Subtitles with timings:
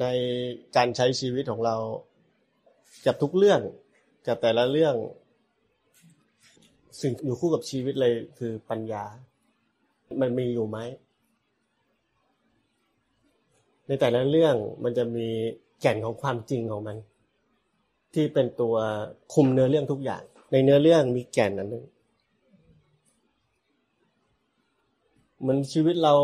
[0.00, 0.06] ใน
[0.76, 1.76] การใช้ชีวิตของเรา
[3.06, 3.60] กับทุกเรื่อง
[4.26, 4.94] กับแต่ละเรื่อง
[7.00, 9.04] สิ่งอยู่คู่กับชีวิตเลยคือปัญญา
[10.20, 10.78] มันมีอยู่ไหม
[13.86, 14.54] ในแต่ละเรื่อง
[14.84, 15.28] มันจะมี
[15.80, 16.96] แก่นของความจริงของมัน
[18.14, 18.74] ที่เป็นตัว
[19.34, 20.22] คุมเนื้อเรื่องทุกอย่าง
[20.52, 21.84] ในเนื้อเรื่องมีแก่นอันหนึ่ง
[25.40, 26.14] เหมือนชีวิตเรา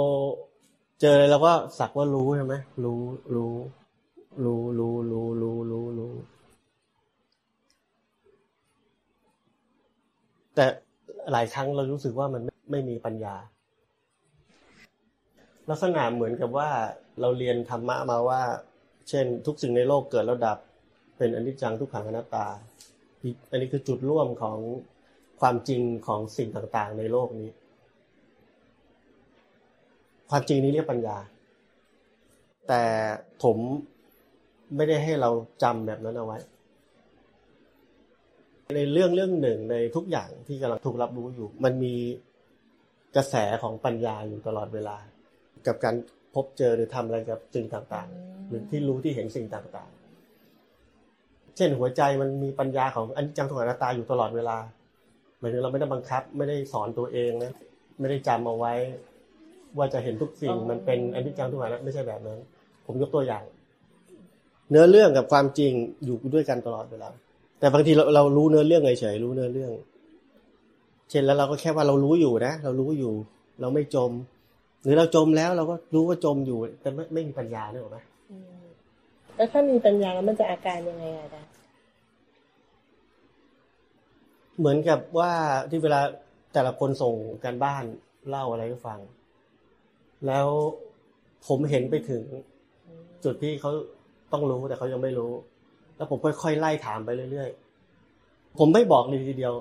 [1.00, 3.00] เจออะไรเราก็สักว่ารู้ใช่ไหมรู้
[3.34, 3.54] รู้
[4.44, 6.12] รู้รู้รู้รู้รู้รู้
[10.54, 10.64] แต่
[11.32, 13.36] หลายครั้งเรารู้สึกว่ามันไม่ไม่มีปัญญา
[15.70, 16.68] ลักษณะเหมือนกับว่า
[17.20, 18.42] เราเรียนธรรมะมาว่า
[19.08, 20.58] เช่น ทุกสิ่งในโลกเกิดแล้วดับ
[21.16, 22.46] เป็นอนิจจังทุกขังอนัตตา
[23.50, 24.58] อันนี้คือจุดร่วมของ
[25.40, 27.50] ความจริงของสิ่งต่างๆ ในโลกนี้
[30.30, 31.16] ความจริงนี้เรียกปัญญา
[32.68, 32.82] แต่
[33.42, 33.56] ผม
[34.76, 35.30] ไม่ได้ให้เรา
[35.62, 36.38] จำแบบนั้นเอาไว้
[38.76, 41.94] ในเรื่องเรื่องหนึ่งในทุกอย่างที่กำลังถูกรับรู้อยู่ มันมี
[43.16, 44.96] กระแสของปัญญาอยู่ตลอดเวลา
[45.66, 45.94] กับการ
[46.34, 54.56] พบเจอหรือทำอะไรกับสิ่งต่างๆ หรือที่รู้ที่เห็นสิ่งต่างๆ เช่นหัวใจมันมีปัญญาของอนิจจังทุกขังอนัตตาอยู่ตลอดเวลา
[55.38, 57.52] หมายถึงเราไม่ได้บังคับ ไม่ได้สอนตัวเองนะ
[58.00, 58.74] ไม่ได้จำเอาไว้
[59.78, 62.38] ว่าจะเห็นทุกสิ่งมันเป็นอนิจจังทุกขังอนัตตาไม่ใช่แบบนั้น
[62.86, 63.42] ผมยกตัวอย่าง
[64.70, 65.72] เนื้อเรื่องกับความจริง
[66.04, 67.08] อยู่ด้วยกันตลอดเวลา
[67.58, 69.72] แต่บางทีเราเรารู้เนื้อเรื่องเฉยๆรู้เนื้อเรื่อง
[71.10, 73.12] เช่นแล้วเราก็แค่ว่าเรารู้อยู่นะ เรารู้อยู่
[73.60, 74.10] เราไม่จม
[74.82, 77.98] หรือเราจมแล้วเราก็รู้ว่าจมอยู่ แต่ไม่ไม่มีปัญญาเนี่ยหรอไหม
[78.30, 78.64] อืม
[79.36, 81.50] แล้วถ้ามีปัญญาแล้วมันจะอาการยังไงอะอาจารย์
[84.58, 85.32] เหมือนกับว่า
[85.70, 86.00] ที่เวลา
[86.54, 87.14] แต่ละคนส่ง
[87.44, 87.84] การบ้าน
[88.28, 88.98] เล่าอะไรให้ฟัง
[90.26, 90.48] แล้ว
[91.46, 92.22] ผมเห็นไปถึง
[93.24, 93.70] จุดที่เขา
[94.32, 95.32] ต้องรู้แต่เขายังไม่รู้
[95.96, 99.54] แล้วผมค่อยๆไล่ถามไปเรื่อยๆ ผมไม่บอกเลยทีเดียว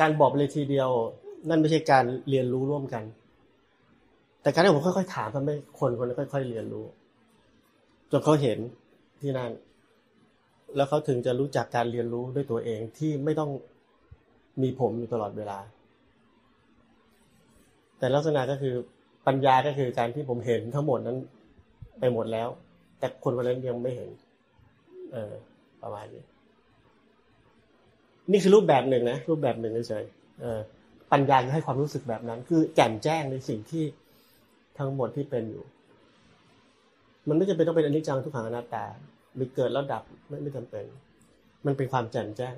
[0.00, 0.90] การบอกเลยทีเดียว
[1.48, 3.04] นั่นไม่ใช่การเรียนรู้ร่วมกัน
[4.42, 6.84] แต่การที่ผมค่อยๆถามทำให้คนคนนั้นค่อย ๆ เรียนรู้
[8.10, 8.58] จนเขาเห็น
[9.20, 9.50] ที่นั่น
[10.76, 13.50] แล้วเขาถึงจะรู้จักการเรียนรู้ด้วยตัวเองที่ไม่ต้อง
[14.62, 15.58] มีผมอยู่ตลอดเวลา
[17.98, 18.74] แต่ลักษณะก็คือ
[19.26, 21.18] ปัญญาก็คือการที่ผมเห็นทั้งหมดนั้น
[22.00, 22.48] ไปหมดแล้ว
[22.98, 24.10] แต่คนคนนั้นยังไม่เห็น
[25.12, 25.32] เออ
[25.82, 26.22] ประมาณนี้
[28.32, 30.04] นี่คือรูปแบบหนึ่งนะรูปแบบหนึ่งเฉย
[30.40, 30.60] เออ
[31.12, 33.84] ปัญญาจะให้ความรู้สึกแบบนั้น คือแจ่มแจ้งในสิ่งที่
[34.78, 35.64] ทั้งหมดที่เป็นอยู่
[37.28, 38.84] มันไม่จำเป็นต้องเป็นอนิจจังทุกขังอนัตตา
[39.34, 40.84] หรือเกิดแล้วดับไม่ไม่จำเป็น
[41.66, 42.54] มันเป็นความแจ่มแจ้ง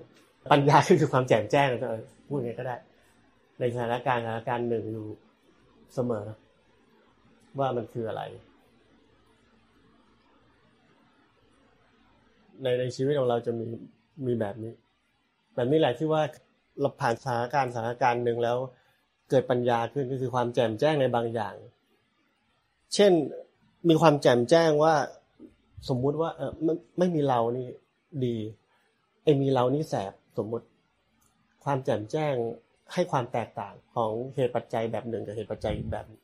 [0.53, 1.91] ปัญญาคือความแจ่มแจ้งนะ
[2.29, 2.77] พูดยังไงก็ได้
[3.59, 5.07] ในสถานการณ์สถานการณ์หนึ่งอยู่
[5.95, 6.25] เสมอ
[7.59, 8.23] ว่ามันคืออะไร
[12.63, 13.65] ในในชีวิตของเราจะมี
[14.27, 14.73] มีแบบนี้
[15.55, 16.23] แบบนี้แหละที่ว่า
[16.81, 18.57] เราผ่านสถานการณ์สถานการณ์หนึ่งแล้ว
[19.31, 21.55] เกิดปัญญาขึ้นก็คือความแจ่มแจ้งในบางอย่าง
[22.95, 23.13] เช่น
[23.89, 24.95] มีความแจ่มแจ้งว่า
[25.89, 27.69] สมมุติว่าเออไม่ไม่มีเรานี่
[28.25, 28.37] ดี
[29.23, 30.67] ไอ้มีเรานี่แสบสมมุติ
[31.65, 32.35] ความแจ่มแจ้ง
[32.93, 36.24] ให้ความแตกต่างของเหตุปัจจัยแบบหนึ่งกับเหตุปัจจัยอีกแบบนึง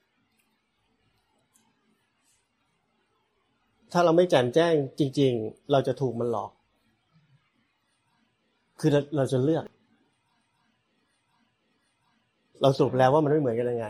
[3.92, 6.50] ถ้าเราไม่แจ่มแจ้งจริง ๆ เราจะถูกมันหลอก
[8.80, 9.64] คือเราจะเลือก
[12.62, 13.86] เราสรุปแล้วว่ามันไม่เหมือนกันยังไง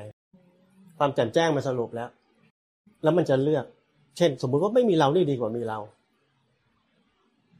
[0.98, 2.08] ความแจ่มแจ้งมันสรุปแล้ว
[3.02, 3.64] แล้วมันจะเลือก
[4.16, 5.78] เช่น สมมุติว่าไม่มีเรานี่ดีกว่ามีเรา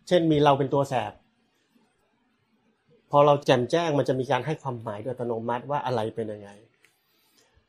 [0.08, 1.12] เช่นมีเราเป็นตัวแสบ
[3.10, 6.50] พอเราแจ่มแจ้งมันจะมีการให้ความหมายโดยอัตโนมัติว่าอะไรเป็นยังไง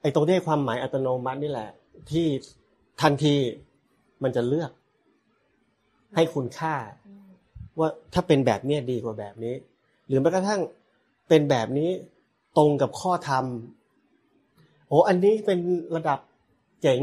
[0.02, 1.70] ไอ้ตรงที่ให้ความหมายอัตโนมัตินี่แหละ
[2.12, 2.28] ที่
[3.02, 3.36] ทันที
[4.24, 4.72] มันจะเลือก
[6.16, 6.76] ให้คุณค่า
[7.80, 9.56] ว่าถ้าเป็นแบบนี้ดีกว่าแบบนี้
[10.08, 10.62] หรือแม้กระทั่ง
[11.30, 11.90] เป็นแบบนี้
[12.58, 13.46] ตรงกับข้อธรรม
[14.88, 15.60] โอ้อันนี้เป็น
[15.96, 16.20] ระดับ
[16.82, 17.02] เจ๋ง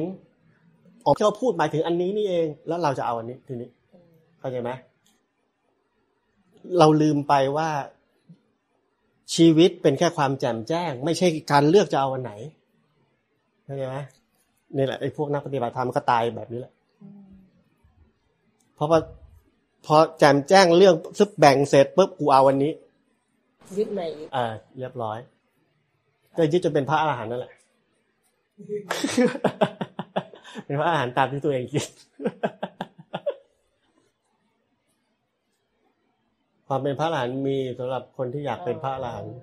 [1.04, 3.68] อ๋อที่เราพูดหมายถึงอันนี้นี่เอง แล้วเราจะเอาอันนี้ทีนี้
[4.38, 4.70] เข้าใจไหม
[6.78, 7.68] เราลืมไปว่า
[9.34, 12.32] ชีวิตเป็นแค่ความแจ่มแจ้ง ไม่ใช่การเลือกจะเอาอันไหน
[13.64, 13.96] เข้าใจไหม
[14.76, 16.72] นี่แหละไอ้พวกนักปฏิบัติธรรมก็ตายแบบนี้แหละ
[18.78, 19.00] เพราะว่า
[19.86, 22.72] พอแจมแจ้งเรื่องซึบแบ่งเสร็จปุ๊บกูเอาวันนี้
[23.78, 24.44] ยึดใหม่อีกอ่า
[24.78, 25.18] เรียบร้อย
[26.36, 27.52] ก็ยึดจนเป็นพระอรหันต์นั่นแหละ
[30.64, 31.86] เป็นพระอรหันต์ตามที่ตัวเองคิด
[36.66, 39.34] ความเป็นพระอรหันต์มีสำหรับคนที่อยากเป็นพระอรหันต์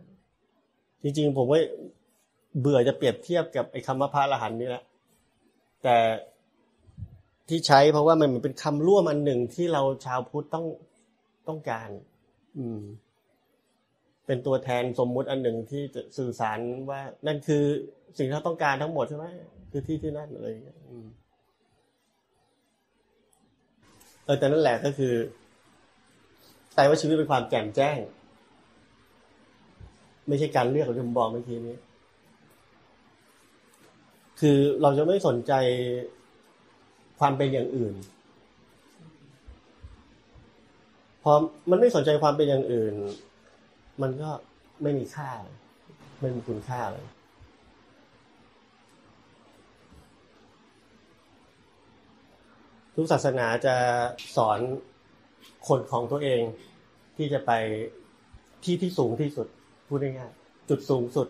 [1.03, 1.59] จริงๆ ผมว่า
[2.59, 4.83] เบื่อจะเปรียบเทียบกับไอ้คำว่าพระอรหันต์นี่แหละ
[5.83, 5.95] แต่
[7.49, 10.65] ที่ใช้เพราะว่ามันเหมือนเป็นคำร่วมอันหนึ่งที่เราชาวพุทธต้อง
[11.47, 11.89] ต้องการ
[12.57, 12.81] อืม
[14.25, 16.59] เป็นตัวแทนสมมุติอันหนึ่งที่จะสื่อสาร
[16.89, 17.63] ว่า นั่นคือ
[18.17, 19.25] สิ่งที่เราต้องการทั้งหมดใช่ไหม
[19.71, 21.05] คือที่ที่นั่นอะไรอย่างเงี้ยอืม
[24.25, 25.13] เออแต่นั่นแหละก็คือ
[26.75, 27.97] แต่ว่าชีวิตเป็นความแจ่มแจ้ง
[30.27, 31.77] ไม่ใช่การเลือกที่ผมบอกเมื่อกี้นี้
[34.39, 35.53] คือเราจะไม่สนใจ
[37.19, 37.95] ความเป็นอย่างอื่น
[41.23, 41.31] พอ
[41.69, 42.95] มันไม่สนใจความเป็นอย่างอื่น
[44.01, 44.29] มันก็
[44.83, 45.29] ไม่มีค่า
[46.21, 47.05] ไม่มีคุณค่าเลย
[52.95, 53.75] ทุกศาสนาจะ
[54.35, 54.59] สอน
[55.67, 56.41] คนของตัวเอง
[57.17, 57.51] ที่จะไป
[58.63, 59.47] ที่ที่สูงที่สุด
[59.87, 61.27] พูดง่ายๆจุดสูงสุด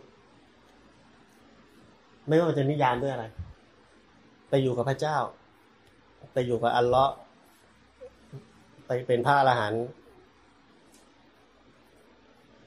[2.28, 3.26] ไม่ว่าจะนิยามด้วยอะไร
[4.50, 5.18] ไปอยู่กับพระเจ้า
[6.36, 7.16] ไปอยู่กับอัลเลาะห์
[8.88, 9.86] ไปเป็นพระอรหันต์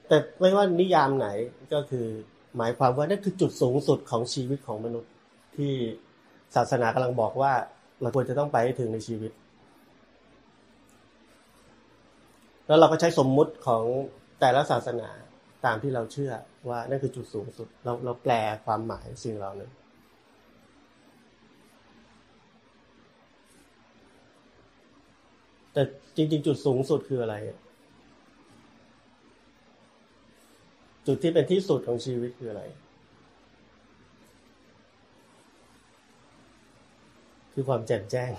[0.08, 1.28] แต่ไม่ว่านิยามไหน
[1.74, 2.06] ก็คือ
[2.56, 5.12] หมายความว่านั่นคือจุดสูงสุดของชีวิตของมนุษย์
[5.56, 5.72] ที่
[6.54, 7.52] ศาสนากำลังบอกว่า
[8.02, 9.32] เราควรจะต้องไปให้ถึงในชีวิต
[12.66, 13.82] แล้วเราก็ใช้สมมุติของ
[14.40, 15.08] แต่ละศาสนา
[15.64, 16.32] ตามที่เราเชื่อ
[16.68, 18.32] ว่านั่นคือจุดสูงสุด เราเราแปล
[18.66, 19.72] ความหมายสิ่งเหล่านั้น
[25.78, 25.86] แต่
[26.16, 27.34] จริง ๆ จุดสูงสุดคืออะไร
[31.06, 32.62] จุดที่เป็นที่สุดของชีวิตคืออะไร
[37.52, 38.30] คือความแจ่มแจ้ง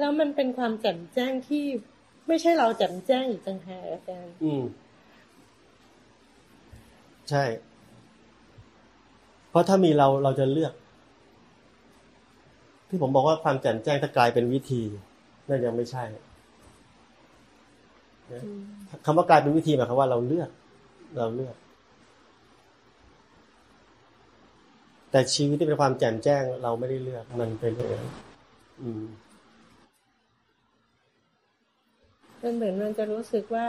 [0.00, 1.64] แล้วมันเป็นความแจ่มแจ้งที่
[2.28, 4.62] ไม่ใช่เราแจ่มแจ้งอีกต่างหากอาจารย์อืม
[7.30, 7.44] ใช่
[9.50, 10.74] เพราะถ้ามีเราเราจะเลือก
[12.88, 14.82] ที่ผมบอกว่าความแจ่มแจ้งถ้ากลายเป็นวิธี
[15.48, 16.04] นั่นยังไม่ใช่
[18.32, 18.42] นะ
[19.04, 20.50] คำว่ากลายเป็นวิธีหมายความว่าเราเลือก
[21.18, 21.56] เราเลือก
[25.10, 28.06] แต่ชีวิตที่เป็นความแจ่มแจ้ง เราไม่ได้เลือกมันเป็นอย่างนั้น
[28.82, 29.04] อืม
[32.42, 33.66] มันเหมือนมันจะรู้สึกว่า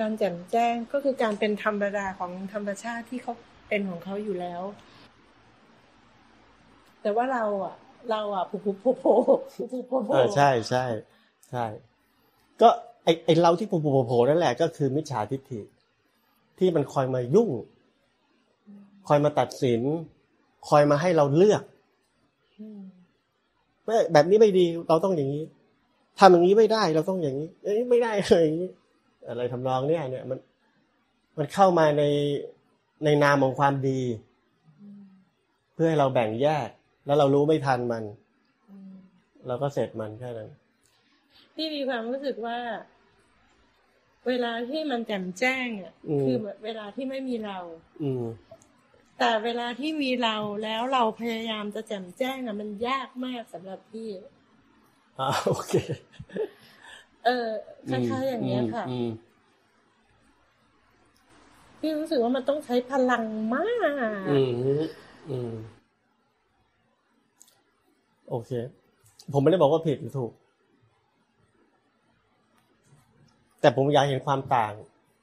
[0.00, 3.32] การแจ่มแจ้งก็คือการเป็นธรรมดาของธรรมชาติที่เขา
[3.68, 4.62] เป็นของเขาอยู่แล้ว
[7.06, 7.74] แต่ว่าเราอะ
[8.10, 9.04] เราอะผูผูโผโผ
[9.54, 10.84] ผูผูโผโผเออใช่ใช่
[11.50, 11.64] ใช่
[12.60, 12.68] ก็
[13.04, 15.60] ไอไอเราที่โผล่โผล่นั่นแหละก็คือมิจฉาทิฏฐิ
[16.58, 17.50] ที่มันคอยมายุ่ง
[19.08, 19.80] คอยมาตัดสิน
[20.68, 21.62] คอยมาให้เราเลือก
[22.58, 22.80] อืม
[23.86, 25.44] ว่าแบบนี้ไม่ดีเราต้องอย่างนี้
[26.18, 28.70] ทำอย่างนี้ไม่ได้เราต้องอย่างนี้เอ้ยไม่ได้เลยอย่างนี้
[29.28, 30.38] อะไรทำนองเนี้ยเนี่ยมัน
[31.38, 32.02] มันเข้ามาใน
[33.04, 34.00] ในนามของความดี
[35.74, 36.68] เพื่อให้เราแบ่งแยก
[37.06, 38.04] แล้วเรารู้ไม่ทันมัน
[38.70, 38.94] อืม
[39.46, 40.50] เราก็เสร็จมันแค่นั้น
[41.54, 42.58] พี่มีความรู้สึกว่า
[44.28, 47.58] เวลาที่มันแจ่มแจ้งอะอืมคือเวลาที่ไม่มีเรา
[48.02, 48.24] อืม
[49.18, 54.10] แต่เวลาที่มีเราแล้วเราพยายามจะแจ่มแจ้งนะมันยากมากสำหรับพี่
[55.18, 55.74] อ่าโอเค
[57.24, 57.48] เออ
[57.90, 59.08] คล้ายๆอย่างเงี้ยค่ะอืม
[61.78, 63.68] พี่รู้สึกว่ามันต้องใช้พลังมา
[64.24, 64.84] ก อืมอืม
[65.30, 65.52] อืม
[68.30, 68.50] โอเค
[69.32, 70.32] ผมไม่ได้บอกว่าผิดหรือถูก
[73.60, 74.72] แต่ผมอยากเห็นความต่าง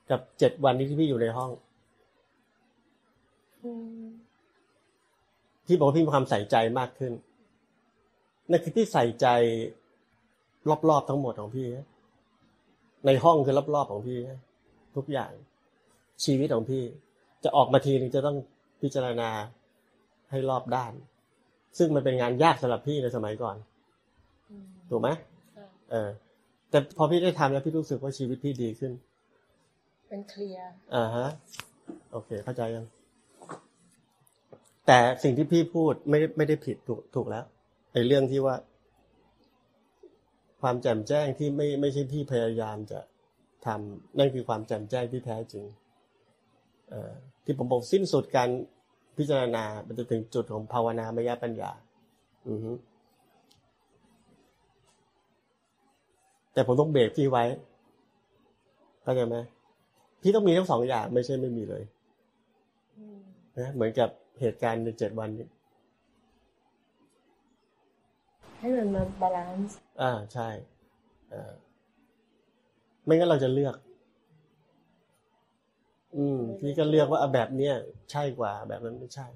[0.10, 1.52] กับเจ็ดวันนี้ที่พี่อยู่ในห้อง
[3.64, 3.72] อื
[4.04, 4.06] ม
[5.66, 7.14] พี่บอกว่าพี่มีความใส่ใจมากขึ้น
[8.50, 9.28] นั่นคือที่ใส่ใจ
[10.90, 11.88] รอบๆทั้งหมดของพี่นะ
[13.06, 14.40] ในห้องคือรอบๆของพี่นะ
[14.96, 15.32] ทุกอย่าง
[16.24, 16.84] ชีวิตของพี่
[17.44, 18.38] จะออกมาทีนึงจะต้อง
[18.82, 19.30] พิจารณา
[20.30, 20.94] ให้รอบด้าน
[21.78, 23.56] ซึ่งมันเป็นงานยากสำหรับพี่ในสมัยก่อน
[24.52, 25.10] อืมถูกไหม
[25.58, 26.10] ค่ะเออ
[26.70, 28.92] แต่พอพี่ได้ทำแล้วพี่รู้สึกว่าชีวิตพี่ดีขึ้น
[30.10, 31.30] เป็นเคลียร์อ่าฮะ
[32.12, 32.86] โอเค เข้าใจยัง
[34.88, 37.46] แต่สิ่งที่พี่พูดไม่ได้ไม่ได้ผิดถูกถูกแล้ว
[37.94, 38.56] ไอ้เรื่องที่ว่า
[40.62, 43.00] ความแจ่มแจ้งที่ไม่ไม่ใช่พี่พยายามจะ
[43.66, 45.66] ทำนั่นคือความแจ่มแจ้งที่แท้จริง
[46.90, 47.14] เอ่อ
[47.46, 48.50] ที่ผมบอกสิ้นสุดการ
[49.18, 51.72] พิจารณามันจะถึงจุดของภาวนามยปัญญา
[52.50, 52.72] อือฮึ
[56.54, 57.44] แต่ผมต้องเบรกพี่ไว้
[59.04, 59.38] เข้าใจไหม
[60.22, 61.84] พี่ต้องมีทั้งสองอย่างไม่ใช่ไม่มีเลย
[62.98, 63.20] อืม
[63.58, 65.48] นะเหมือนกับเหตุการณ์ในเจ็ดวันนี้
[68.60, 70.50] ให้มันมาบาลานซ์อ่าใช่
[71.34, 71.52] อ่า
[73.06, 73.76] ไม่งั้นเราจะเลือก
[76.18, 77.76] อืมที่ก็เลือกว่าแบบเนี้ย
[78.12, 79.28] ใช่กว่าแบบนั้นไม่ใช่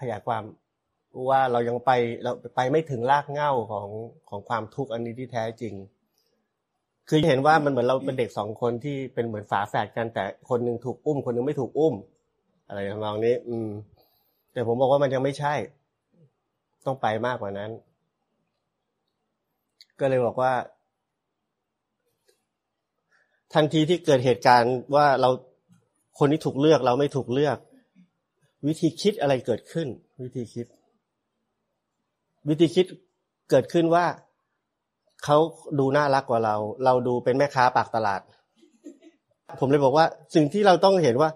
[0.00, 0.42] ขยายความ
[1.30, 1.90] ว่าเรายังไป
[2.22, 3.88] เราไปไม่ถึงรากเหง้าของ
[4.28, 5.74] ของความทุกข์อันนี้ที่แท้จริง
[7.08, 11.94] คือเห็นว่ามันเหมือนเราเป็นเด็กสองคนที่เป็นเหมือนฝาแฝดกัน แต่คนหนึ่งถูกอุ้ม คนหนึ่งไม่ถูกอุ้ม
[12.66, 13.68] อะไรทำนองนี้ อืม
[14.52, 15.54] แต่ผมบอกว่ามันยังไม่ใช่
[16.86, 17.70] ต้องไปมากกว่านั้น
[20.00, 20.52] ก็เลยบอกว่า
[23.54, 25.30] ทันทีที่เกิดเหตุการณ์ว่าเรา
[26.18, 27.58] คนที่ถูกเลือกเราไม่ถูกเลือก
[28.66, 29.88] วิธีคิดอะไรเกิดขึ้น
[30.22, 30.66] วิธีคิด
[32.48, 32.86] วิธีคิด
[33.50, 34.06] เกิดขึ้นว่า
[35.24, 35.38] เขา
[35.78, 38.20] ดูน่ารักกว่าเรา เราดูเป็นแม่ค้าปากตลาด
[39.60, 41.30] ผมเลยบอกว่า สิ่งที่เราต้องเห็นว่า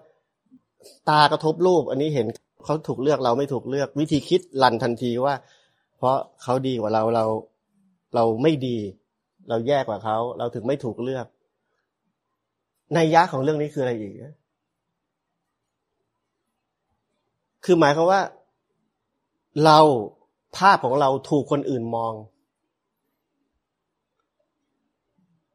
[1.09, 2.27] ตากระทบรูป อันนี้เห็น
[2.65, 5.35] เขาถูกเลือกเราไม่ถูกเลือก วิธีคิดลันทันทีว่า
[5.97, 7.25] เพราะเขาดีกว่าเราเรา
[8.15, 8.77] เราไม่ดี
[9.49, 11.25] เราแย่กว่าเขา เราถึงไม่ถูกเลือก
[12.93, 14.13] ในยยะของเรื่องนี้คืออะไรอีก
[17.65, 18.21] คือหมายความว่า
[19.65, 19.79] เรา
[20.57, 22.13] ภาพของเราถูกคนอื่นมอง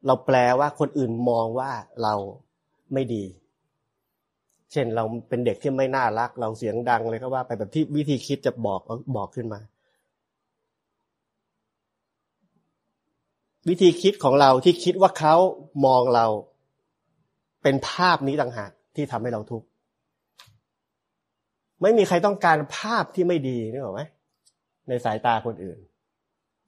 [0.05, 1.71] เราแปลว่าคนอื่นมองว่า
[2.03, 2.13] เรา
[2.93, 3.23] ไม่ดี
[4.71, 8.81] เช่นเราเป็นเด็กที่ไม่น่ารัก เราเสียงดังเลยก็ว่า ไปแบบที่วิธีคิดจะบอก
[9.17, 9.59] บอกขึ้นมา
[13.69, 15.35] วิธีคิดของเราที่คิดว่าเขา
[15.85, 16.25] มองเรา
[17.63, 19.67] เป็นภาพนี้ต่างหากที่ทำให้เราทุกข์
[21.81, 24.01] ไม่มีใครต้องการภาพที่ไม่ดีนึกออกไหม
[24.89, 25.77] ในสายตาคนอื่น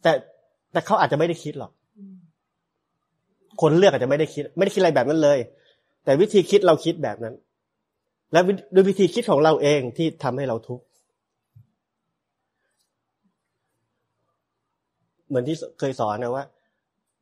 [0.02, 0.12] แต่
[0.72, 1.72] แต่เขาอาจจะไม่ได้คิดหรอก
[3.62, 5.40] คนเลือกอาจจะไม่ได้คิด ไม่ได้คิดอะไรแบบนั้นเลย
[6.04, 7.36] แต่วิธีคิดเราคิดแบบนั้น
[8.32, 8.40] และ
[8.74, 10.86] ด้วยวิธีคิดของเราเองที่ทำให้เราทุกข์
[15.28, 16.44] เหมือนที่เคยสอนนะว่า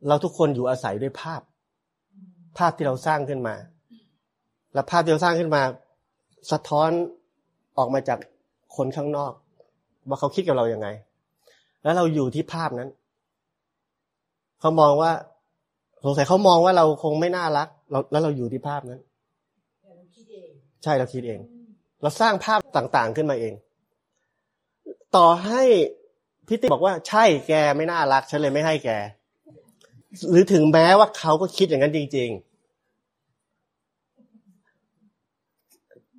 [0.07, 1.41] เราทุกคนอยู่อาศัยด้วยภาพ
[2.57, 3.55] ภาพที่เราสร้างขึ้นมา
[4.73, 5.61] และภาพที่เราสร้างขึ้นมา
[6.51, 6.89] สะท้อน
[7.77, 8.19] ออกมาจาก
[8.75, 9.33] คนข้างนอก
[10.07, 10.87] ว่าเขาคิดกับเราอยัางไง
[11.83, 12.89] แล้วเราอยู่ที่ภาพนั้น
[14.59, 15.11] เขามองว่า
[16.03, 19.01] สงสัยเขามองว่าเราคงไม่น่ารักเราแล้วเราอยู่ที่ภาพนั้น
[20.83, 21.39] ใช่เราคิดเอง
[22.01, 23.53] เราสร้างภาพต่างๆขึ้นมาเอง
[25.15, 25.61] ต่อให้
[26.47, 28.89] พี่ติ๊กบอกว่า ใช่แกไม่น่ารักฉันเลยไม่ให้แก
[30.29, 32.53] หรือถึงแม้ว่าเขาก็คิดอย่างนั้นจริง ๆ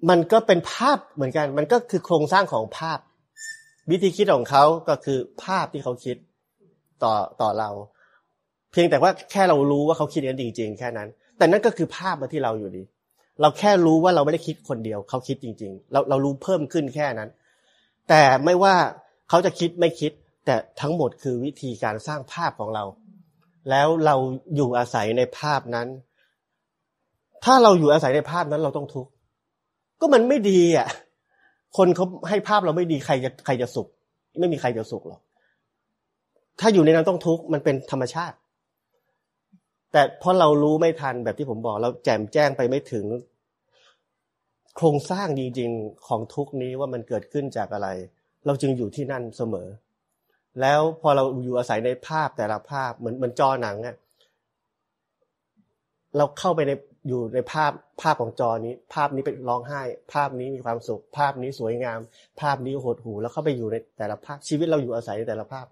[0.08, 2.98] มันก็เป็นภาพเหมือนกัน มันก็คือโครงสร้างของภาพ
[3.90, 6.16] วิธีคิดของเขาก็คือภาพที่เขาคิด
[7.02, 7.70] ต่อต่อเรา
[8.74, 12.82] เพียงแต่ว่าแค่เรารู้ว่าเขาคิดอย่างนั้นจริง ๆ แค่นั้น แต่นั่นก็คือภาพมาที่เราอยู่ดี
[13.40, 17.30] เราแค่รู้ว่าเราไม่ได้คิดคนเดียว เขาคิดจริง ๆ เราเรารู้เพิ่มขึ้นแค่นั้น
[18.08, 18.74] แต่ไม่ว่า
[19.28, 20.12] เขาจะคิดไม่คิด
[20.46, 22.84] แต่ทั้งหมดคือวิธีการสร้างภาพของเรา
[23.70, 24.16] แล้วเรา
[24.56, 25.88] อยู่อาศัยในภาพนั้น
[27.44, 29.10] ถ้าเราอยู่อาศัยในภาพนั้นเราต้องทุกข์
[30.00, 30.88] ก็มันไม่ดีอะ
[31.76, 33.88] คนเขาให้ภาพเราไม่ดีใครจะใครจะสุข
[34.40, 35.20] ไม่มีใครจะสุขหรอก
[36.60, 38.36] ถ้าอยู่ในนั้นต้องทุกข์มันเป็นธรรมชาติ
[39.94, 43.06] แต่เพราะเรารู้ไม่ทันแบบที่ผมบอก เราแจมแจ้งไปไม่ถึง
[44.76, 47.88] โครงสร้างจริงๆของทุกนี้ว่ามันเกิดขึ้นจากอะไร
[48.46, 49.68] เราจึงอยู่ที่นั่นเสมอ
[50.60, 53.96] แล้วพอเราอยู่อาศัยในภาพแต่ละภาพเหมือนเหมือนจอหนังอะ
[56.16, 56.72] เราเข้าไปใน
[57.08, 57.72] อยู่ในภาพ
[58.02, 59.82] ภาพของจอนี้ ภาพนี้เป็นร้องไห้
[60.12, 61.98] ภาพนี้มีความสุข ภาพนี้สวยงาม
[62.40, 65.66] ภาพนี้โหดหู แล้วเข้าไปอยู่ในแต่ละภาพชีวิตเราอยู่อาศัยในแต่ละภาพ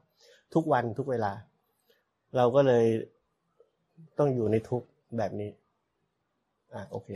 [0.54, 1.32] ทุกวันทุกเวลา
[2.36, 2.84] เราก็เลย
[4.18, 4.82] ต้องอยู่ในทุก
[5.16, 5.50] แบบนี้
[6.74, 7.10] อะโอเค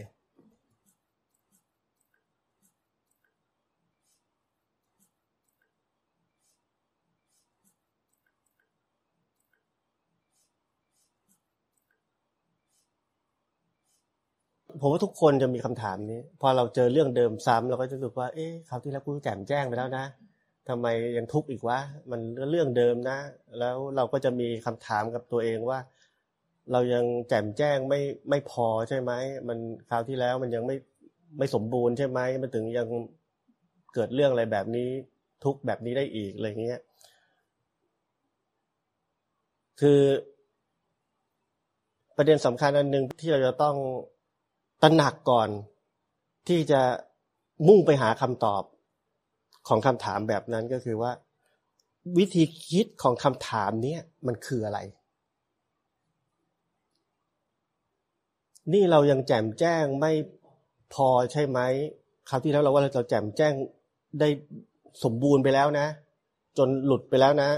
[14.80, 20.04] ผมว่าทุกคนจะมีคำถามนี้ พอเราเจอเรื่องเดิมซ้ำเราก็จะรู้สึกว่า เอ๊ะคราวที่แล้วกูแจ่มแจ้งไปแล้วนะ
[20.68, 21.78] ทำไมยังทุกข์อีกวะ
[22.10, 23.18] มันเรื่องเดิมนะ
[23.58, 25.78] แล้วเราก็จะมีคำถามกับตัวเองว่า
[26.72, 29.12] เรายังแจ่มแจ้งไม่ไม่พอใช่ไหม
[29.48, 29.58] มัน
[29.90, 30.76] คราวที่แล้วมันยังไม่
[31.38, 32.88] ไม่สมบูรณ์ใช่ไหมมันถึงยัง
[33.94, 34.88] เกิดเรื่องอะไรแบบนี้
[35.44, 36.80] ทุกแบบนี้ได้อีกอะไรเงี้ย
[39.80, 40.00] คือ
[42.16, 43.76] ประเด็นสำคัญอันหนึ่งที่เราจะต้อง
[44.82, 45.48] ตระหนักก่อน
[46.48, 46.80] ที่จะ
[47.68, 48.62] มุ่งไปหาคำตอบ
[49.68, 51.12] ของคำถามแบบนั้นก็คือว่า
[52.18, 54.78] วิธีคิดของคำถามเนี้ยมันคืออะไร
[58.72, 60.12] นี่เรายังแจ่มแจ้งไม่
[60.94, 61.60] พอใช่ไหม
[62.28, 63.52] คราวที่แล้วเราว่าเราแจ่มแจ้ง
[64.20, 64.28] ได้
[65.04, 65.86] สมบูรณ์ไปแล้วนะ
[66.58, 67.50] จนหลุดไปแล้วนะ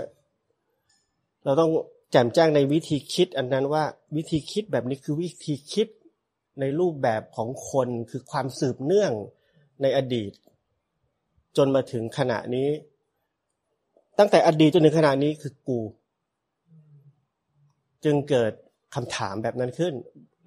[1.45, 1.71] เราต้อง
[2.13, 3.85] แจ่มแจ้งในวิธีคิดอันนั้นว่า
[4.17, 5.89] วิธีคิดแบบนี้คือวิธีคิด
[6.61, 9.13] ในรูปแบบของคนคือความสืบเนื่อง
[9.83, 10.33] ในอดีต
[11.57, 12.69] จนมาถึงขณะนี้
[14.19, 15.81] ตั้งแต่อดีตจนถึงขณะนี้คือกู
[18.05, 18.53] จึงเกิด
[18.95, 19.95] คำถามแบบนั้นขึ้น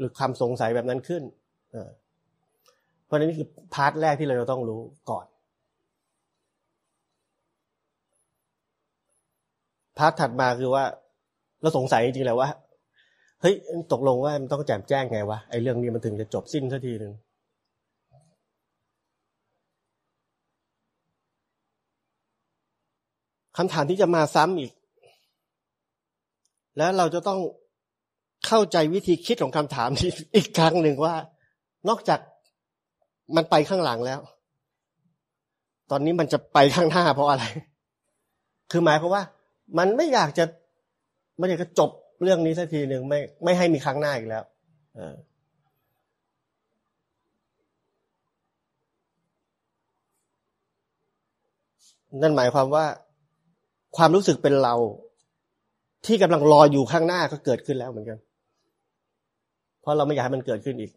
[0.02, 1.24] หรือความสงสัยแบบนั้นขึ้น
[3.06, 5.26] เพราะฉะนั้นนี่คือ part แรกที่เราจะต้องรู้ก่อน
[9.98, 10.84] part ถัดมาคือว่า
[11.62, 12.50] เราสงสัยจริงๆแล้วว่า
[13.42, 13.56] เฮ้ย
[13.92, 17.14] ตกลงว่ามันต้องแจมแจ้งไงวะไอ้เรื่องนี้มันถึงจะจบสิ้นสักทีหนึ่ง
[23.58, 24.72] คำถามที่จะมาซ้ำอีก
[26.78, 27.40] แล้วเราจะต้อง
[28.48, 31.16] เข้าใจวิธีคิดของคำถามนี้อีกครั้งหนึ่งว่า
[31.90, 32.20] นอกจาก
[33.36, 34.20] มันไปข้างหลังแล้ว
[35.92, 37.44] ตอนนี้มันจะไปข้างหน้าเพราะอะไร
[38.72, 39.24] คือหมายความว่า
[39.78, 40.46] มันไม่อยากจะ
[41.38, 41.92] ไม่อยากจะจบ
[42.24, 44.44] เรื่องนี้สักทีหนึ่งไม่ไม่ให้มีครั้งหน้าอีกแล้ว
[52.22, 52.86] นั่นหมายความว่า
[53.98, 54.76] ความรู้สึกเป็นเรา
[56.06, 58.20] ที่กำลังรออยู่ข้างหน้าก็เกิดขึ้นแล้วเหมือนกัน
[59.82, 60.92] เพราะเราไม่อยากให้มันเกิดขึ้นอีก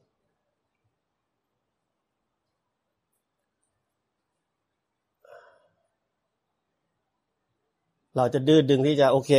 [8.16, 9.30] เราจะดื้อดึงที่จะโอเค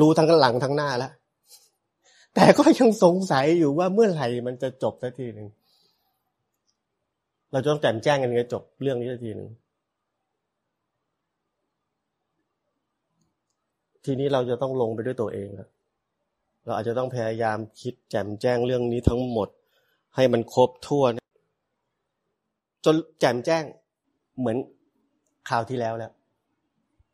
[0.00, 1.12] รู้ทั้งหลังทั้งหน้าแล้ว
[2.34, 5.48] แต่ก็ยังสงสัยอยู่ว่าเมื่อไหร่มันจะจบสักทีหนึ่ง
[7.52, 9.48] เราจะต้องแจ่มแจ้งกันจะจบเรื่องนี้สักทีหนึ่ง
[14.04, 15.68] ทีนี้เราจะต้องลงไปด้วยตัวเองแล้ว
[16.64, 19.48] เราอาจจะต้องพยายามคิดแจ่มแจ้งเรื่องนี้ทั้งหมด
[20.14, 21.12] ให้มันครบถ้วน
[22.84, 23.64] จนแจ่มแจ้ง
[24.38, 24.56] เหมือน
[25.48, 26.12] คราวที่แล้วแล้ว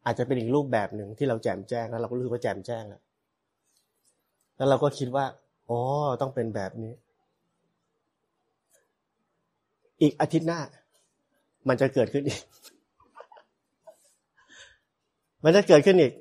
[0.05, 3.03] อาจจะเป็นอีกรูปแบบหนึ่งที่เราแจ่มแจ้งแล้วเราก็รู้ว่าแจ่มแจ้งแล้ว
[4.57, 5.25] แล้วเราก็คิดว่า
[5.69, 5.79] อ๋อ
[6.21, 6.93] ต้องเป็นแบบนี้
[10.01, 10.61] อีกอาทิตย์หน้า
[11.69, 12.41] มันจะเกิดขึ้นอีก
[15.45, 16.13] มันจะเกิดขึ้นอีก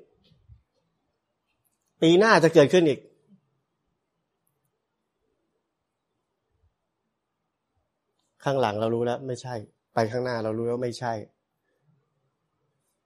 [2.02, 3.00] ปีหน้าจะเกิดขึ้นอีก
[8.44, 9.56] ข้างหลังเรารู้แล้วไม่ใช่
[9.94, 11.14] ไปข้างหน้าเรารู้แล้วไม่ใช่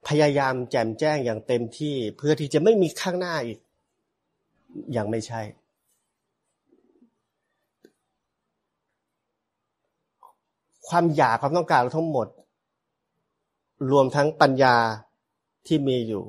[0.08, 3.58] พยายามแจมแจ้งอย่างเต็มที่เพื่อที่จะไม่มีข้างหน้าอีก
[4.92, 5.40] อย่างไม่ใช่
[10.88, 12.28] ความอยากความต้องการทั้งหมด
[13.92, 14.76] รวมทั้งปัญญา
[15.66, 16.24] ที่มีอยู่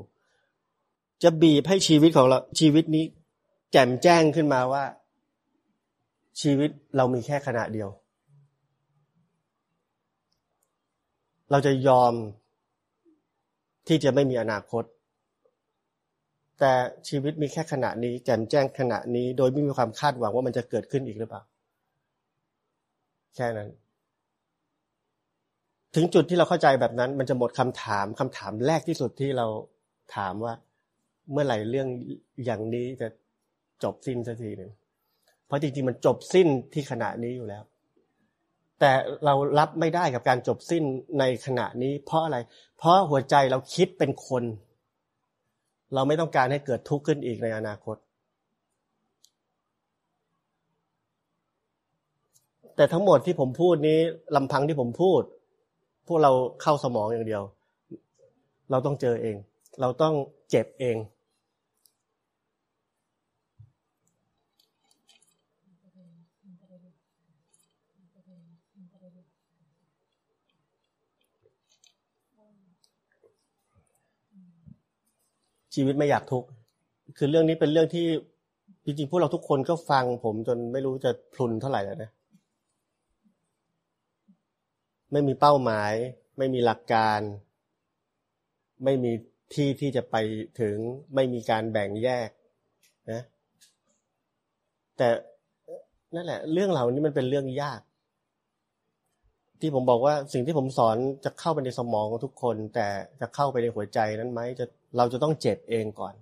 [1.23, 3.05] จะบีบให้ชีวิตของเราชีวิตนี้
[3.71, 4.83] แจ่มแจ้งขึ้นมาว่า
[6.41, 7.89] ชีวิตเรามีแค่ขณะเดียว
[11.51, 12.13] เราจะยอม
[13.87, 14.83] ที่จะไม่มีอนาคต
[16.59, 16.73] แต่
[17.07, 21.41] ชีวิตมีแค่ขณะนี้ แจ่มแจ้งขณะนี้ โดยไม่มีความคาดหวังว่ามันจะเกิดขึ้นอีกหรือเปล่า
[23.35, 23.69] แค่นั้น
[25.95, 29.47] ถึงจุดที่เราเข้าใจแบบนั้น มันจะหมดคำถามคำถามแรกที่สุดที่เรา
[30.15, 30.53] ถามว่า
[31.31, 31.87] เมื่อไหร่เรื่อง
[32.45, 33.07] อย่างนี้จะ
[33.83, 34.71] จบสิ้นสักทีหนึ่ง
[35.45, 37.63] เพราะจริงๆมันจบสิ้นที่ขณะนี้อยู่แล้ว
[38.79, 38.91] แต่
[39.25, 40.83] เรารับไม่ได้กับการจบสิ้น
[41.19, 42.37] ในขณะนี้ เพราะอะไร
[42.77, 44.43] เพราะหัวใจเราคิดเป็นคน
[45.93, 47.97] เราไม่ต้องการให้เกิดทุกข์ขึ้นอีกในอนาคต
[52.75, 53.99] แต่ทั้งหมดที่ผมพูดนี้
[54.35, 55.21] ลำพังที่ผมพูด
[56.07, 57.43] พวกเราเข้าสมองอย่างเดียว
[58.71, 59.35] เราต้องเจอเอง
[59.81, 60.13] เราต้อง
[60.49, 60.97] เจ็บเอง
[75.75, 76.47] ชีวิตไม่อยากทุกข์
[77.17, 78.05] คือเรื่องนี้เป็นเรื่องที่
[78.85, 82.11] จริงๆพวกเราทุกคนก็ฟังผมจนไม่รู้จะพลุนเท่าไหร่แล้วนะ
[85.11, 85.93] ไม่มีเป้าหมาย
[86.37, 87.19] ไม่มีหลักการ
[88.83, 89.11] ไม่มี
[89.53, 90.15] ที่ที่จะไป
[90.59, 90.75] ถึง
[91.15, 92.29] ไม่มีการแบ่งแยก
[93.11, 93.21] นะ
[94.97, 95.07] แต่
[96.15, 97.81] นั่นแหละ เรื่องเหล่านี้มันเป็นเรื่องยาก
[99.65, 102.87] ที่ผมบอกว่าสิ่งที่ผมสอนจะเข้าไปในสมองของทุกคน แต่
[103.21, 104.65] จะเข้าไปในหัวใจนั้นไหมจะ
[104.97, 106.13] เราจะต้องเจ็บเองก่อน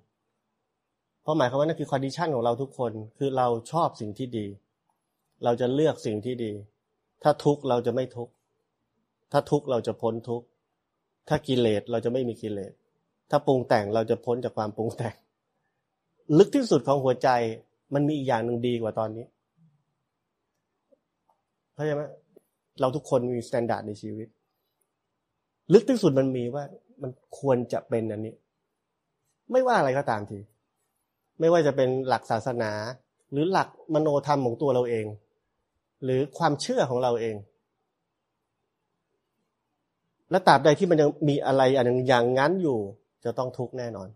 [1.21, 4.47] เพราะหมายความว่านั่นคือคอนดิชันของเราทุกคนคือเราชอบสิ่งที่ดี
[5.43, 6.51] เราจะเลือกสิ่งที่ดี
[7.23, 8.33] ถ้าทุกข์เราจะไม่ทุกข์
[9.31, 10.45] ถ้าทุกข์เราจะพ้นทุกข์
[11.29, 12.73] ถ้ากิเลสเราจะไม่มีกิเลส
[13.29, 15.15] ถ้าปรุงแต่งเราจะพ้นจากความปรุงแต่ง
[16.37, 17.29] ลึกที่สุดของหัวใจ
[17.93, 19.25] มันมีอีกอย่างหนึ่งดีกว่าตอนนี้
[21.73, 22.03] เข้าใจไหม
[22.79, 24.27] เราทุกคนมีมาตรฐานในชีวิต
[25.73, 26.63] ลึกที่สุดมันมีว่า
[27.01, 28.33] มันควรจะเป็นอันนี้
[29.51, 30.39] ไม่ว่าอะไรก็ตามที
[31.39, 32.71] ไม่ว่าจะเป็นหลักศาสนา
[33.31, 35.05] หรือหลักมโนธรรมของตัวเราเอง
[36.03, 37.35] หรือความเชื่อของเราเอง
[40.29, 42.79] และตราบใดที่มันยังมีอะไรอันหนึ่งอย่างนั้นอยู่
[43.25, 44.07] จะต้องทุกข์แน่นอน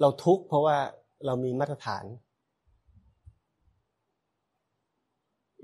[0.00, 0.76] เราทุกข์เพราะว่า
[1.26, 2.04] เรามีมาตรฐาน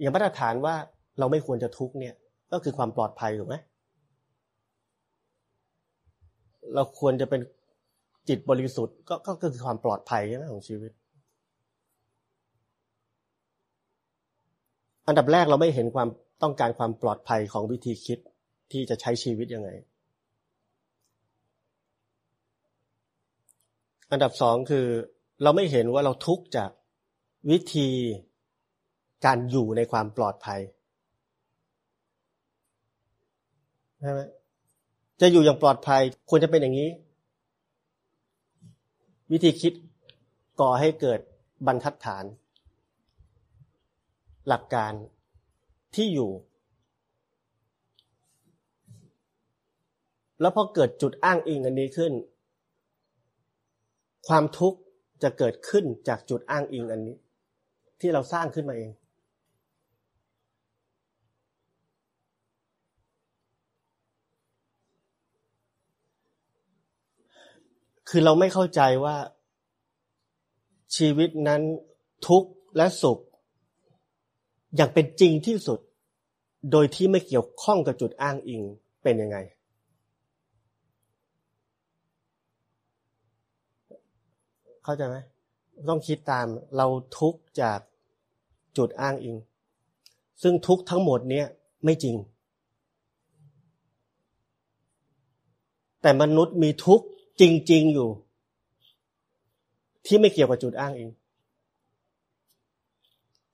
[0.01, 0.75] อย่างมาตรฐานว่า
[1.19, 2.15] เราไม่ควรจะทุกข์เนี่ย
[2.53, 3.57] ก็คือความปลอดภัยถูกไหม
[6.75, 7.41] เราควรจะเป็น
[8.29, 10.93] จิตบริสุทธิ์ก็ก็คือความปลอดภัยใช่ไหมของชีวิต
[15.07, 16.09] อันดับแรกเราไม่เห็นความ
[16.43, 18.19] ต้องการความปลอดภัยของวิธีคิด
[18.73, 19.71] ที่จะใช้ชีวิตยังไง
[24.11, 24.87] อันดับสองคือ
[25.43, 26.71] เราไม่เห็นว่าเราทุกข์จาก
[27.51, 27.89] วิธี
[29.25, 30.61] การอยู่ในความปลอดภัย
[34.01, 34.21] ใช่ไหม
[35.21, 36.91] จะอยู่อย่างปลอดภัยควรจะเป็นอย่างนี้
[39.33, 39.73] วิธีคิด
[40.61, 41.21] ก่อให้เกิด
[41.67, 42.25] บรรทัดฐาน
[44.49, 44.93] หลักการ
[45.95, 46.31] ที่อยู่
[50.41, 52.13] แล้วพอเกิดจุดอ้างอิงอันนี้ขึ้น
[54.29, 54.79] ความทุกข์
[55.23, 57.17] จะเกิดขึ้นจากจุดอ้างอิงอันนี้
[58.01, 58.91] ที่เราสร้างขึ้นมาเอง
[68.09, 69.17] คือเราไม่เข้าใจว่า
[70.97, 71.63] ชีวิตนั้น
[72.29, 73.19] ทุกข์และสุข
[74.77, 75.81] อย่างเป็นจริงที่สุด
[76.73, 78.63] โดยที่ไม่เกี่ยวข้องกับจุดอ้างอิง
[79.03, 79.39] เป็นยังไง
[84.91, 85.19] เข้าใจไหม
[85.91, 86.87] ต้องคิดตามเรา
[87.19, 87.79] ทุกข์จาก
[88.77, 89.37] จุดอ้างอิง
[90.43, 91.47] ซึ่งทุกข์ทั้งหมดเนี้ย
[91.85, 92.17] ไม่จริง
[96.03, 97.07] แต่มนุษย์มีทุกข์
[97.41, 98.09] จริง ๆ อยู่
[100.07, 101.11] ที่ไม่เกี่ยวกับจุดอ้างเอง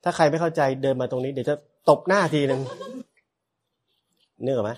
[0.03, 1.55] ถ้าใครไม่เข้าใจเดินมาตรงนี้ เดี๋ยวจะ
[1.89, 2.61] ตบหน้าทีหนึ่ง
[4.41, 4.71] เนื้อไหม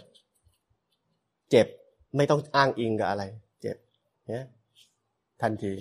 [1.50, 1.68] เจ็บ
[2.18, 3.24] ไม่ต้องอ้างอิงกับอะไร
[3.62, 3.78] เจ็บ
[4.30, 4.46] เนี่ย
[5.42, 5.74] ทันที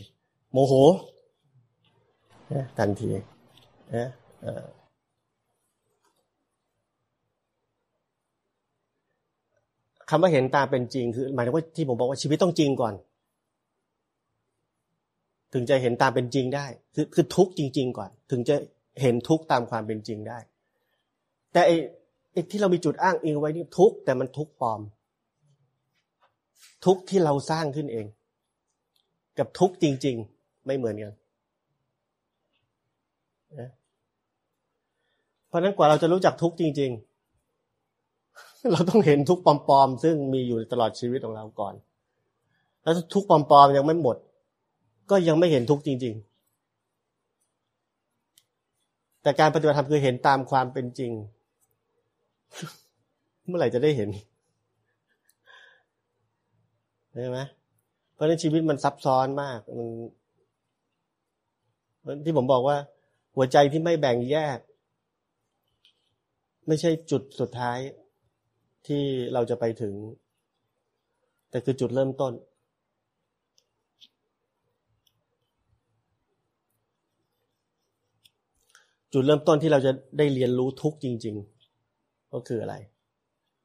[0.59, 0.75] มโห
[2.49, 3.11] เนี่ยทันที
[3.92, 4.09] เนี่ย
[10.11, 12.94] คำว่าเห็นตามเป็นจริงคือหมายถึงว่าที่ผมบอกว่าชีวิตต้องจริงก่อน
[15.53, 18.57] ถึงจะเห็นตามเป็นจริงได้ คือคือทุกจริง ๆ ก่อน ถึงจะ
[19.03, 20.38] เห็นทุกตามความเป็นจริงได้
[21.53, 21.77] แต่ไอ้
[22.33, 24.81] ไอ้ที่เรามีจุดอ้างอิงไว้นี่ทุกแต่มันทุกปลอม
[26.85, 28.07] ทุกที่เราสร้างขึ้นเอง
[29.38, 30.38] กับทุกจริง ๆ
[30.68, 31.12] ไม่เหมือนกัน
[33.59, 33.70] นะ
[35.48, 36.90] เพราะนั้นกว่าเราจะรู้จักทุกจริง
[37.76, 41.74] ๆ เราต้องเห็นทุกปลอมๆ ซึ่งมีอยู่ตลอดชีวิตของเราก่อน
[42.83, 44.16] แล้วทุกปลอมๆยังไม่หมด
[45.11, 46.14] ก็ยังไม่เห็นทุกจริง
[48.28, 51.12] ๆ แต่การปฏิบัติธรรมคือเห็นตามความเป็นจริง
[53.46, 54.11] เมื่อไหร่จะได้เห็น
[57.22, 57.40] ใช่ไหม
[58.14, 59.88] เพราะฉะนั้นชีวิตมันซับซ้อนมาก มัน
[62.25, 62.77] ที่ผมบอกว่า
[63.37, 64.59] หัวใจที่ไม่แบ่งแยก
[66.66, 67.79] ไม่ใช่จุดสุดท้าย
[68.87, 69.94] ที่เราจะไปถึง
[71.51, 72.33] แต่คือจุดเริ่มต้น
[79.12, 81.37] จุดเริ่มต้นที่เราจะได้เรียนรู้ทุกจริง
[81.85, 82.75] ๆ ก็คืออะไร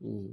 [0.03, 0.27] อืม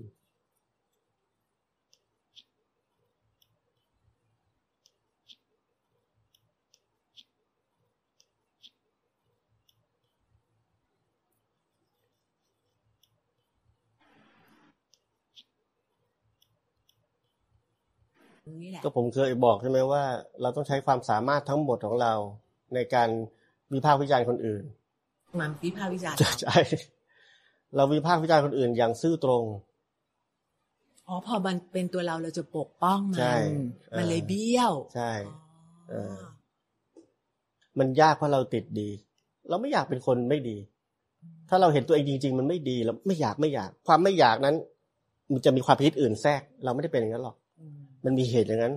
[18.85, 20.03] ก็ผมเคยบอกใช่ไหมว่า
[20.43, 22.13] เราต้องใช้ความสามารถทั้งหมดของเรา
[22.75, 23.09] ในการ
[23.73, 24.65] วิพากษ์วิจารณ์คนอื่น
[25.41, 26.59] มันวิพากษ์วิจารณ์ใช่
[27.77, 29.45] เราวิพากษ์วิจารณ์คนอื่นอย่างซื่อตรง
[31.09, 33.19] อ๋อพอมันเป็นตัวเราเราจะปกป้องมัน
[33.97, 35.13] มันเลยเบี้ยว ใช่
[35.91, 36.17] เออ
[37.79, 38.89] มันยากเพราะเราติดดี
[39.49, 40.57] เราไม่อยากเป็นคนไม่ดี
[41.49, 44.57] ถ้าเราเห็นตัวเองจริง ๆ มันไม่ดีเราไม่อยากไม่อยาก ความไม่อยากนั้น
[45.33, 47.37] มันจะมีความคิดอื่นแทรก เราไม่ได้เป็นอย่างนั้นหรอก
[48.05, 48.75] มันมีเหตุอย่างนั้น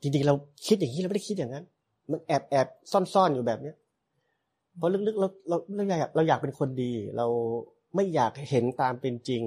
[0.00, 0.34] จริงๆเรา
[0.66, 1.64] คิดอย่างนี้เราไม่ได้คิดอย่างนั้น
[2.10, 3.76] มันแอบแอบซ่อนๆอยู่แบบเนี้ย
[4.76, 7.26] เพราะลึกๆเราเราเราอยากเราอยากเป็นคนดี เรา
[7.94, 9.42] ไม่อยากเห็นตามเป็นจริง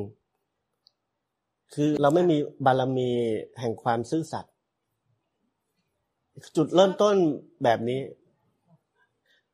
[1.74, 3.10] คือเราไม่มีบารมี
[3.60, 4.54] แห่งความซื่อสัตย์
[6.56, 7.16] จุดเริ่มต้น
[7.64, 8.02] แบบนี้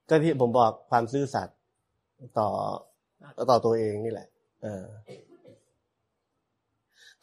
[0.10, 1.56] ก็ที่ผมบอกความซื่อสัตย์
[2.40, 2.50] ต่อ
[3.50, 4.28] ต่อตัวเองนี่แหละ
[4.62, 4.84] เออ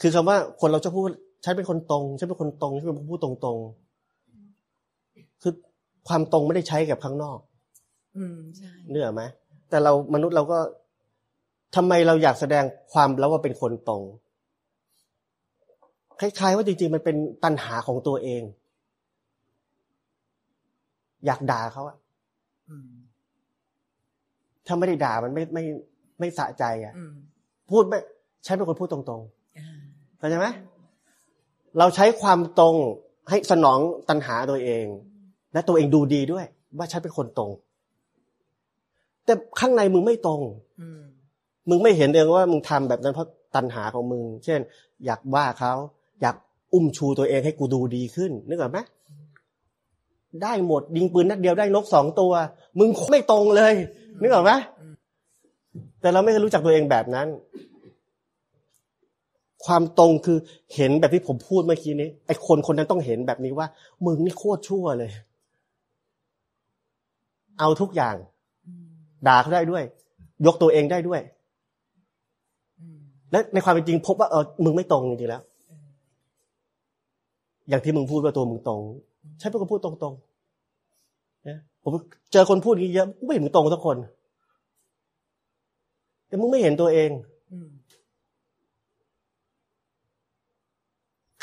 [0.01, 1.11] คือคำว่าคนเราจะพูด
[1.45, 3.59] ฉันเป็นคนตรงฉันเป็นคนตรงฉันเป็นคนพูดตรง
[5.43, 5.53] คือ
[6.09, 7.39] ความตรงไม่ได้ใช้กับข้างนอก
[8.17, 9.23] อืมใช่เนื้ออกไหม
[9.71, 10.59] แต่เรามนุษย์เราก็
[11.77, 14.03] ทำไมเราอยากแสดงความแล้วว่าเป็นคนตรง
[16.21, 18.43] คล้ายๆ ว่าจริงๆ มันเป็นตัณหาของตัวเอง
[21.27, 21.97] อยากด่าเขาอะ
[22.71, 22.91] อืม
[24.67, 25.65] ถ้าไม่ได้ด่ามันไม่ไม่
[26.21, 27.13] ไม่สะใจอะอืม
[27.71, 27.99] พูดไม่
[28.47, 29.23] ฉันเป็นคนพูดตรง
[29.59, 30.47] อ่าๆเข้าใจไหม
[31.79, 32.77] เราใช้ความตรง
[33.31, 34.87] ให้สนองตัณหาตัวเอง
[35.53, 36.47] และตัวเองดูดีด้วย
[36.79, 37.51] ว่าฉันเป็นคนตรง
[39.25, 40.41] แต่ข้างในมึงไม่ตรง
[40.81, 41.01] อืม
[41.69, 44.61] มึงไม่เห็นเองว่ามึงทำแบบนั้นเพราะตัณหาของมึง เช่น
[45.07, 45.73] อยากว่าเขา
[46.21, 46.37] อยาก
[46.73, 48.79] อุ้มชูตัวเองให้กูดูดีขึ้นนึกออกไหม
[50.43, 52.33] ได้หมดยิงปืนนัดเดียวได้นกสองตัว
[52.79, 53.75] มึงไม่ตรงเลย
[54.21, 54.53] นึกออกไหม
[56.01, 57.29] แต่เราไม่เคยรู้จักตัวเองแบบนั้น
[59.67, 60.39] ความตรงคือ
[60.75, 63.67] เห็นแบบที่ผมพูดเมื่อกี้นี้ ไอ้คนคนนั้นต้องเห็นแบบนี้ว่า
[64.05, 65.11] มึงนี่โคตรชั่วเลย
[67.59, 68.17] เอาทุกอย่าง
[68.67, 68.85] อืม
[69.27, 69.83] ด่าเขาได้ด้วย
[70.47, 71.21] ยกตัวเองได้ด้วย
[72.81, 72.99] อืม
[73.31, 75.43] และในความเป็นจริงพบว่าเออมึงไม่ตรงจริงๆแล้ว
[77.69, 78.81] อย่างที่มึงพูดว่าตัวมึงตรง
[79.39, 81.93] ใช่เป็นคนพูดตรงๆนะผม
[82.33, 83.97] เจอคนพูดอย่างนี้เยอะไม่เห็นมึงตรงสักคน
[86.27, 87.11] แต่มึงไม่เห็นตัวเอง
[87.53, 87.69] อืม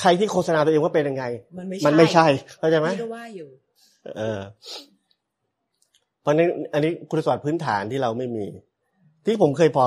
[0.01, 1.23] ใครที่โฆษณาตัวเองว่าเป็นยังไง
[1.57, 2.25] มันไม่มันไม่ใช่
[2.59, 3.49] เข้าใจไหมพี่ก็ว่าอยู่
[4.17, 4.41] เออ
[6.21, 8.45] เพราะนั้นอันนี้คุณสมบัติพื้นฐานที่เราไม่มี
[9.25, 9.83] ที่ผมเคยพอ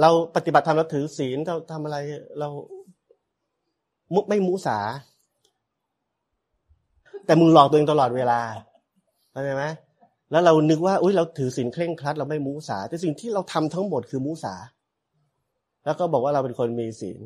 [0.00, 1.96] เราปฏิบัติธรรมเราถือศีลเราทำอะไร
[2.38, 2.48] เรา
[4.14, 4.78] มุไม่มุสา
[7.26, 8.40] แต่มึงหลอกตัวเองตลอดเวลา
[9.32, 9.64] เข้าใจไหม
[10.30, 14.54] แล้วเรานึกว่าอุ้ยเราถือศีลเคร่งครัด เราไม่มุสา แต่สิ่งที่เราทำทั้งหมดคือมุสา
[15.84, 17.18] แล้วก็บอกว่าเราเป็นคนมีศีล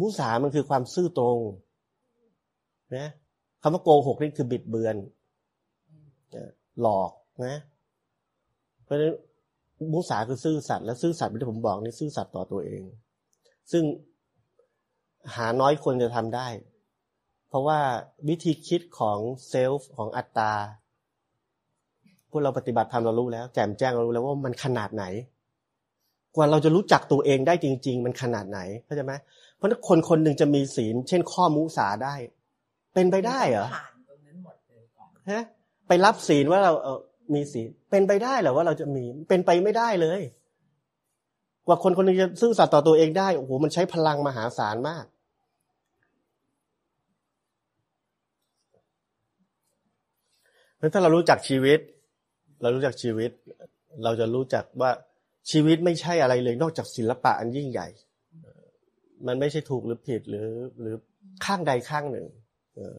[0.00, 1.38] มุสามันคือความซื่อตรง
[2.96, 3.08] นะ
[3.62, 4.96] คำว่าโกหกนี่คือบิดเบือน
[6.80, 7.10] หลอก
[7.46, 7.56] นะ
[8.84, 9.14] เพราะฉะนั้น
[9.92, 12.82] มุสาคือซื่อสัตย์และซื่อสัตย์ที่ผมบอกนี่ซื่อสัตย์ต่อตัวเอง
[13.72, 13.84] ซึ่ง
[15.34, 16.48] หาน้อยคนจะทำได้
[17.48, 17.78] เพราะว่า
[18.28, 20.52] วิธีคิดของเซลฟ์ของอัตตา
[22.30, 25.04] พวกเราปฏิบัติธรรมเรารู้แล้ว แจ่มแจ้งเรารู้แล้วว่ามันขนาดไหน
[26.34, 29.12] กว่าเราจะรู้จักตัวเองได้จริง ๆ มันขนาดไหนเข้าใจไหม
[29.56, 32.14] เพราะฉะนั้นคนคนหนึ่งจะมีศีล เช่น ข้อมุสาได้
[32.94, 35.42] เป็นไปได้เหรอผ่านตรงนั้นหมดเลยก่อนฮะ
[35.88, 36.98] ไปรับศีลว่าเราเออ
[37.34, 40.20] มีศีลเป็นไปได้เหรอว่าเราจะมีเป็นไปไม่ได้เลย
[41.66, 45.04] กว่าคนคนหนึงจะซื่อสัตย์ต่อตัวเองได้โอ้โหมันใช้พลังมหาศาลมาก
[50.76, 51.80] เพราะถ้าเรารู้จักชีวิต
[52.62, 53.30] เรารู้จักชีวิต
[54.04, 54.90] เราจะรู้จักว่า
[55.50, 57.88] ชีวิตไม่ใช่อะไรเลย นอกจากศิลปะอันยิ่งใหญ่
[59.26, 60.48] มันไม่ใช่ถูกหรือผิดหรือ
[60.80, 60.94] หรือ
[61.44, 62.26] ข้างใดข้างหนึ่ง
[62.76, 62.98] เออ